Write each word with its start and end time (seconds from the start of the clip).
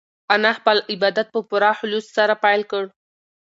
انا 0.35 0.51
خپل 0.59 0.77
عبادت 0.91 1.27
په 1.33 1.39
پوره 1.49 1.71
خلوص 1.79 2.05
سره 2.17 2.33
پیل 2.43 2.61
کړ. 2.71 2.83